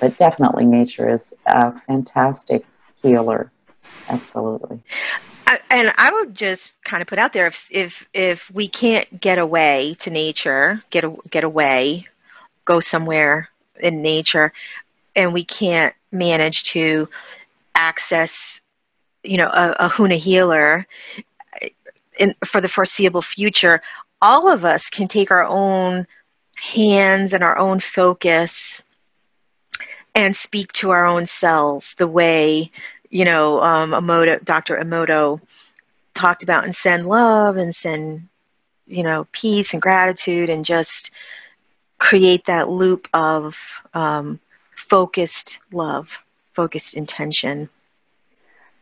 But 0.00 0.16
definitely 0.16 0.64
nature 0.64 1.08
is 1.08 1.34
a 1.46 1.78
fantastic 1.80 2.64
healer. 3.02 3.50
Absolutely 4.08 4.80
And 5.70 5.92
I 5.96 6.12
would 6.12 6.34
just 6.34 6.72
kind 6.84 7.00
of 7.00 7.08
put 7.08 7.18
out 7.18 7.32
there 7.32 7.46
if 7.46 7.66
if 7.70 8.06
if 8.12 8.50
we 8.50 8.68
can't 8.68 9.20
get 9.20 9.38
away 9.38 9.94
to 10.00 10.10
nature, 10.10 10.82
get 10.90 11.04
a, 11.04 11.14
get 11.30 11.44
away, 11.44 12.06
go 12.64 12.80
somewhere 12.80 13.48
in 13.80 14.02
nature, 14.02 14.52
and 15.16 15.32
we 15.32 15.44
can't 15.44 15.94
manage 16.12 16.64
to 16.64 17.08
access, 17.74 18.60
you 19.22 19.38
know, 19.38 19.48
a, 19.48 19.86
a 19.86 19.88
Huna 19.88 20.16
healer 20.16 20.86
in 22.18 22.34
for 22.44 22.60
the 22.60 22.68
foreseeable 22.68 23.22
future. 23.22 23.80
All 24.20 24.48
of 24.48 24.64
us 24.64 24.90
can 24.90 25.08
take 25.08 25.30
our 25.30 25.44
own 25.44 26.06
hands 26.56 27.32
and 27.32 27.42
our 27.42 27.56
own 27.56 27.80
focus 27.80 28.82
and 30.14 30.36
speak 30.36 30.72
to 30.72 30.90
our 30.90 31.06
own 31.06 31.24
selves 31.24 31.94
the 31.94 32.08
way 32.08 32.70
you 33.10 33.24
know 33.24 33.60
um, 33.62 33.92
Emoto, 33.92 34.42
Dr. 34.44 34.76
Emoto 34.76 35.40
talked 36.14 36.42
about 36.42 36.64
and 36.64 36.74
send 36.74 37.06
love 37.06 37.56
and 37.56 37.74
send 37.74 38.28
you 38.86 39.02
know 39.02 39.26
peace 39.32 39.72
and 39.72 39.82
gratitude 39.82 40.50
and 40.50 40.64
just 40.64 41.10
create 41.98 42.44
that 42.46 42.68
loop 42.68 43.08
of 43.12 43.56
um, 43.94 44.40
focused 44.76 45.58
love, 45.72 46.22
focused 46.52 46.94
intention. 46.94 47.68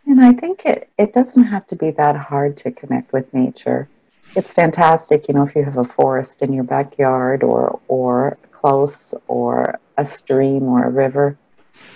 And 0.06 0.20
I 0.20 0.32
think 0.32 0.64
it, 0.64 0.88
it 0.98 1.12
doesn't 1.12 1.44
have 1.44 1.66
to 1.68 1.76
be 1.76 1.90
that 1.92 2.14
hard 2.14 2.56
to 2.58 2.70
connect 2.70 3.12
with 3.12 3.32
nature. 3.34 3.88
It's 4.36 4.52
fantastic, 4.52 5.26
you 5.28 5.34
know, 5.34 5.42
if 5.42 5.56
you 5.56 5.64
have 5.64 5.78
a 5.78 5.84
forest 5.84 6.42
in 6.42 6.52
your 6.52 6.64
backyard 6.64 7.42
or, 7.42 7.80
or 7.88 8.38
close 8.52 9.14
or 9.26 9.80
a 9.96 10.04
stream 10.04 10.64
or 10.64 10.84
a 10.84 10.90
river. 10.90 11.36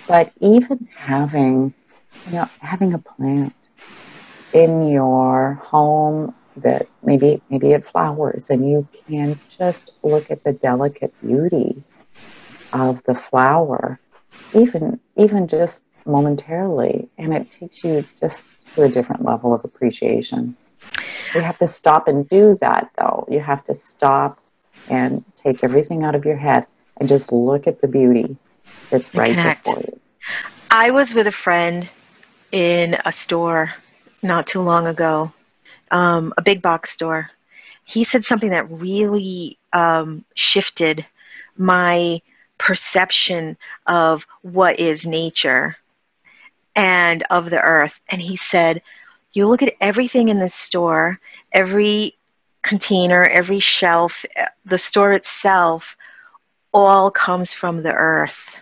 But 0.07 0.33
even 0.41 0.89
having, 0.93 1.73
you 2.25 2.33
know, 2.33 2.49
having 2.59 2.93
a 2.93 2.99
plant 2.99 3.53
in 4.53 4.89
your 4.89 5.59
home 5.63 6.33
that 6.57 6.87
maybe 7.03 7.41
maybe 7.49 7.71
it 7.71 7.85
flowers 7.85 8.49
and 8.49 8.69
you 8.69 8.87
can 9.07 9.39
just 9.47 9.91
look 10.03 10.29
at 10.29 10.43
the 10.43 10.51
delicate 10.51 11.13
beauty 11.25 11.81
of 12.73 13.03
the 13.03 13.15
flower, 13.15 13.99
even 14.53 14.99
even 15.17 15.47
just 15.47 15.83
momentarily, 16.05 17.07
and 17.17 17.33
it 17.33 17.49
takes 17.51 17.83
you 17.83 18.07
just 18.19 18.47
to 18.75 18.83
a 18.83 18.89
different 18.89 19.23
level 19.23 19.53
of 19.53 19.63
appreciation. 19.63 20.55
You 21.33 21.41
have 21.41 21.57
to 21.59 21.67
stop 21.67 22.07
and 22.07 22.27
do 22.27 22.57
that, 22.61 22.89
though. 22.97 23.27
You 23.29 23.39
have 23.39 23.63
to 23.65 23.73
stop 23.73 24.39
and 24.89 25.23
take 25.35 25.63
everything 25.63 26.03
out 26.03 26.15
of 26.15 26.25
your 26.25 26.37
head 26.37 26.65
and 26.99 27.07
just 27.07 27.31
look 27.31 27.67
at 27.67 27.81
the 27.81 27.87
beauty 27.87 28.35
that's 28.89 29.13
right 29.15 29.35
before 29.35 29.79
you. 29.79 29.99
I 30.69 30.91
was 30.91 31.13
with 31.13 31.27
a 31.27 31.31
friend 31.31 31.89
in 32.51 32.97
a 33.05 33.13
store 33.13 33.73
not 34.21 34.47
too 34.47 34.61
long 34.61 34.87
ago, 34.87 35.31
um, 35.91 36.33
a 36.37 36.41
big 36.41 36.61
box 36.61 36.91
store. 36.91 37.29
He 37.85 38.03
said 38.03 38.23
something 38.23 38.51
that 38.51 38.69
really 38.69 39.57
um, 39.73 40.23
shifted 40.35 41.05
my 41.57 42.21
perception 42.57 43.57
of 43.87 44.25
what 44.41 44.79
is 44.79 45.05
nature 45.05 45.77
and 46.75 47.23
of 47.29 47.49
the 47.49 47.61
earth. 47.61 47.99
And 48.09 48.21
he 48.21 48.35
said, 48.37 48.81
You 49.33 49.47
look 49.47 49.61
at 49.61 49.73
everything 49.81 50.29
in 50.29 50.39
this 50.39 50.53
store, 50.53 51.19
every 51.51 52.15
container, 52.61 53.25
every 53.25 53.59
shelf, 53.59 54.25
eh, 54.35 54.45
the 54.65 54.77
store 54.77 55.13
itself, 55.13 55.95
all 56.73 57.11
comes 57.11 57.51
from 57.53 57.83
the 57.83 57.93
earth. 57.93 58.55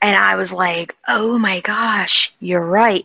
And 0.00 0.16
I 0.16 0.36
was 0.36 0.52
like, 0.52 0.94
oh 1.06 1.38
my 1.38 1.60
gosh, 1.60 2.32
you're 2.40 2.64
right. 2.64 3.04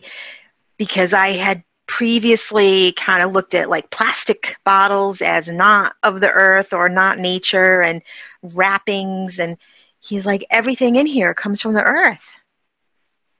Because 0.76 1.12
I 1.12 1.30
had 1.32 1.64
previously 1.86 2.92
kind 2.92 3.22
of 3.22 3.32
looked 3.32 3.54
at 3.54 3.68
like 3.68 3.90
plastic 3.90 4.56
bottles 4.64 5.20
as 5.20 5.48
not 5.48 5.94
of 6.02 6.20
the 6.20 6.30
earth 6.30 6.72
or 6.72 6.88
not 6.88 7.18
nature 7.18 7.82
and 7.82 8.02
wrappings. 8.42 9.38
And 9.38 9.56
he's 10.00 10.24
like, 10.24 10.44
everything 10.50 10.96
in 10.96 11.06
here 11.06 11.34
comes 11.34 11.60
from 11.60 11.74
the 11.74 11.82
earth. 11.82 12.26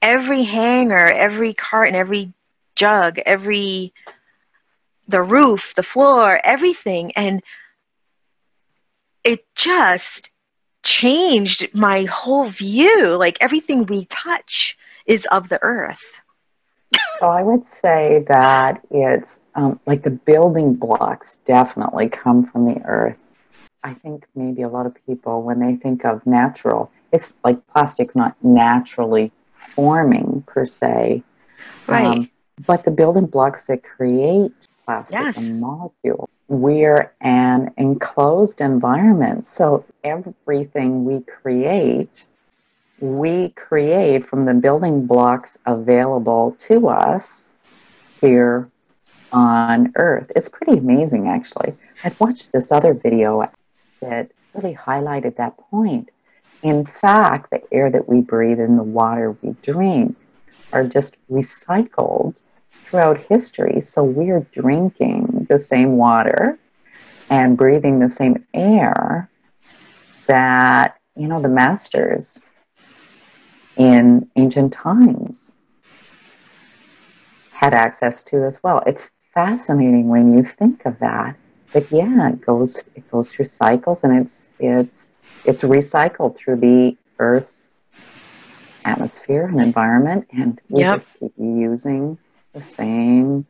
Every 0.02 0.42
hanger, 0.42 1.06
every 1.06 1.54
carton, 1.54 1.94
every 1.94 2.32
jug, 2.76 3.18
every 3.20 3.94
the 5.08 5.22
roof, 5.22 5.74
the 5.74 5.82
floor, 5.82 6.40
everything. 6.42 7.12
And 7.12 7.42
it 9.22 9.46
just 9.54 10.30
changed 10.84 11.68
my 11.74 12.04
whole 12.04 12.46
view. 12.46 13.16
Like 13.16 13.38
everything 13.40 13.86
we 13.86 14.06
touch 14.06 14.76
is 15.06 15.26
of 15.32 15.48
the 15.48 15.58
earth. 15.62 16.20
So 17.18 17.28
I 17.28 17.42
would 17.42 17.64
say 17.64 18.24
that 18.28 18.80
it's 18.90 19.40
um, 19.54 19.80
like 19.86 20.02
the 20.02 20.10
building 20.10 20.74
blocks 20.74 21.36
definitely 21.38 22.08
come 22.08 22.44
from 22.44 22.66
the 22.66 22.80
earth. 22.84 23.18
I 23.82 23.94
think 23.94 24.26
maybe 24.34 24.62
a 24.62 24.68
lot 24.68 24.86
of 24.86 24.94
people, 25.06 25.42
when 25.42 25.60
they 25.60 25.76
think 25.76 26.04
of 26.04 26.26
natural, 26.26 26.90
it's 27.12 27.34
like 27.44 27.66
plastic's 27.68 28.16
not 28.16 28.36
naturally 28.42 29.32
forming 29.52 30.44
per 30.46 30.64
se. 30.64 31.22
Right. 31.88 32.18
Um, 32.18 32.30
but 32.66 32.84
the 32.84 32.90
building 32.90 33.26
blocks 33.26 33.66
that 33.66 33.82
create 33.82 34.52
plastic 34.86 35.28
Yes. 35.28 35.36
and 35.36 35.60
molecule, 35.60 36.28
we're 36.48 37.12
an 37.20 37.72
enclosed 37.76 38.60
environment. 38.60 39.46
So 39.46 39.84
everything 40.02 41.04
we 41.04 41.20
create, 41.20 42.26
we 43.00 43.50
create 43.50 44.24
from 44.24 44.44
the 44.44 44.54
building 44.54 45.06
blocks 45.06 45.58
available 45.66 46.56
to 46.60 46.88
us 46.88 47.50
here 48.20 48.68
on 49.32 49.92
Earth. 49.96 50.30
It's 50.36 50.48
pretty 50.48 50.78
amazing, 50.78 51.28
actually. 51.28 51.74
I'd 52.04 52.18
watched 52.20 52.52
this 52.52 52.70
other 52.70 52.94
video 52.94 53.50
that 54.00 54.30
really 54.54 54.74
highlighted 54.74 55.36
that 55.36 55.56
point. 55.56 56.10
In 56.62 56.86
fact, 56.86 57.50
the 57.50 57.62
air 57.72 57.90
that 57.90 58.08
we 58.08 58.20
breathe 58.20 58.60
and 58.60 58.78
the 58.78 58.84
water 58.84 59.36
we 59.42 59.54
drink 59.62 60.16
are 60.72 60.84
just 60.84 61.16
recycled 61.30 62.36
throughout 62.84 63.18
history. 63.18 63.80
So 63.80 64.02
we're 64.04 64.46
drinking 64.52 65.33
the 65.48 65.58
same 65.58 65.96
water 65.96 66.58
and 67.28 67.56
breathing 67.56 67.98
the 68.00 68.08
same 68.08 68.44
air 68.54 69.30
that, 70.28 70.96
you 71.16 71.28
know, 71.28 71.40
the 71.40 71.48
masters 71.48 72.42
in 73.76 74.28
ancient 74.36 74.72
times 74.72 75.56
had 77.50 77.74
access 77.74 78.22
to 78.24 78.44
as 78.44 78.62
well. 78.62 78.82
It's 78.86 79.10
fascinating 79.34 80.08
when 80.08 80.32
you 80.36 80.44
think 80.44 80.84
of 80.86 80.98
that. 81.00 81.36
But 81.72 81.86
yeah, 81.90 82.30
it 82.30 82.40
goes 82.40 82.84
it 82.94 83.08
goes 83.10 83.32
through 83.32 83.46
cycles 83.46 84.04
and 84.04 84.20
it's 84.20 84.50
it's 84.58 85.10
it's 85.44 85.62
recycled 85.62 86.36
through 86.36 86.56
the 86.58 86.96
earth's 87.18 87.70
atmosphere 88.84 89.46
and 89.46 89.60
environment 89.60 90.26
and 90.32 90.60
we 90.68 90.84
Yep. 90.84 91.04
just 91.04 91.14
keep 91.14 91.32
using 91.38 92.18
the 92.54 92.62
same 92.62 93.46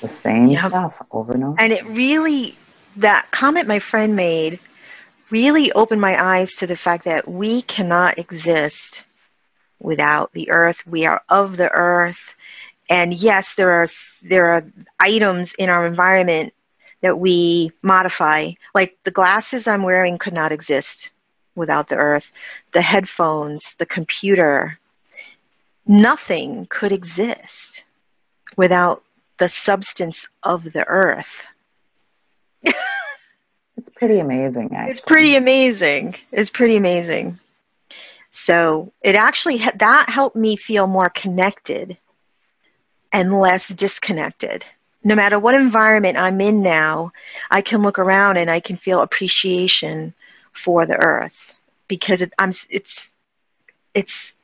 the 0.00 0.08
same 0.08 0.48
Yep. 0.50 0.70
stuff 0.70 1.02
over 1.10 1.32
and 1.32 1.44
over. 1.44 1.56
And 1.58 1.72
it 1.72 1.84
really, 1.86 2.56
that 2.96 3.30
comment 3.30 3.68
my 3.68 3.78
friend 3.78 4.16
made 4.16 4.58
really 5.30 5.72
opened 5.72 6.00
my 6.00 6.22
eyes 6.22 6.54
to 6.54 6.66
the 6.66 6.76
fact 6.76 7.04
that 7.04 7.28
we 7.28 7.62
cannot 7.62 8.18
exist 8.18 9.04
without 9.80 10.32
the 10.32 10.50
earth. 10.50 10.86
We 10.86 11.06
are 11.06 11.22
of 11.28 11.56
the 11.56 11.70
earth. 11.70 12.34
And 12.88 13.14
yes, 13.14 13.54
there 13.54 13.70
are 13.72 13.88
there 14.22 14.46
are 14.46 14.64
items 14.98 15.54
in 15.54 15.68
our 15.70 15.86
environment 15.86 16.52
that 17.02 17.18
we 17.18 17.72
modify. 17.82 18.52
Like 18.74 18.96
the 19.04 19.10
glasses 19.10 19.66
I'm 19.66 19.82
wearing 19.82 20.18
could 20.18 20.34
not 20.34 20.52
exist 20.52 21.10
without 21.54 21.88
the 21.88 21.96
earth. 21.96 22.30
The 22.72 22.82
headphones, 22.82 23.74
the 23.78 23.86
computer, 23.86 24.78
nothing 25.86 26.66
could 26.68 26.92
exist 26.92 27.84
without 28.56 29.02
the 29.40 29.48
substance 29.48 30.28
of 30.44 30.62
the 30.72 30.86
earth. 30.86 31.46
It's 33.76 33.88
pretty 33.88 34.18
amazing 34.18 34.74
actually. 34.74 34.90
It's 34.90 35.00
pretty 35.00 35.36
amazing. 35.36 36.14
It's 36.32 36.50
pretty 36.50 36.76
amazing. 36.76 37.38
So 38.30 38.92
it 39.00 39.14
actually 39.14 39.56
that 39.76 40.10
helped 40.10 40.36
me 40.36 40.56
feel 40.56 40.86
more 40.86 41.08
connected 41.08 41.96
and 43.10 43.40
less 43.40 43.68
disconnected. 43.68 44.66
No 45.02 45.14
matter 45.14 45.38
what 45.38 45.54
environment 45.54 46.18
I'm 46.18 46.42
in 46.42 46.60
now, 46.60 47.12
I 47.50 47.62
can 47.62 47.80
look 47.80 47.98
around 47.98 48.36
and 48.36 48.50
I 48.50 48.60
can 48.60 48.76
feel 48.76 49.00
appreciation 49.00 50.12
for 50.52 50.84
the 50.84 51.02
earth 51.02 51.54
because 51.88 52.20
it, 52.20 52.34
I'm 52.38 52.50
it's 52.68 53.16
it's 53.94 54.34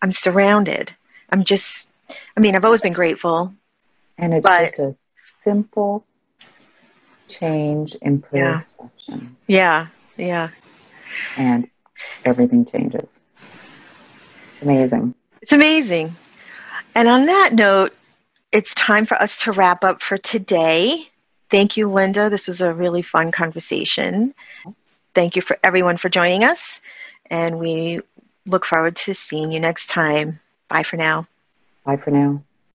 I'm 0.00 0.12
surrounded. 0.12 0.90
I'm 1.28 1.44
just 1.44 1.90
I 2.34 2.40
mean, 2.40 2.56
I've 2.56 2.64
always 2.64 2.80
been 2.80 2.94
grateful. 2.94 3.52
And 4.20 4.34
it's 4.34 4.46
But- 4.46 4.76
just 4.76 4.78
a 4.78 4.94
simple 5.42 6.04
change 7.28 7.94
in 7.96 8.22
Yeah. 8.32 8.58
perception, 8.58 9.36
Yeah. 9.46 9.86
Yeah. 10.16 10.50
and 11.36 11.68
everything 12.24 12.64
changes. 12.64 13.20
Amazing. 14.62 15.14
It's 15.40 15.52
amazing. 15.52 16.14
And 16.94 17.08
on 17.08 17.26
that 17.26 17.54
note, 17.54 17.96
it's 18.52 18.74
time 18.74 19.06
for 19.06 19.20
us 19.22 19.40
to 19.42 19.52
wrap 19.52 19.84
up 19.84 20.02
for 20.02 20.18
today. 20.18 21.08
Thank 21.50 21.76
you, 21.76 21.88
Linda. 21.88 22.28
This 22.28 22.46
was 22.46 22.60
a 22.60 22.74
really 22.74 23.02
fun 23.02 23.30
conversation. 23.32 24.34
Thank 25.14 25.34
you 25.36 25.42
for 25.42 25.58
everyone 25.64 25.96
for 25.96 26.08
joining 26.08 26.44
us. 26.44 26.80
And 27.30 27.58
we 27.58 28.00
look 28.46 28.66
forward 28.66 28.96
to 28.96 29.14
seeing 29.14 29.50
you 29.50 29.60
next 29.60 29.86
time. 29.86 30.40
Bye 30.68 30.82
for 30.82 30.96
now. 30.96 31.26
Bye 31.84 31.96
for 31.96 32.10
now. 32.10 32.42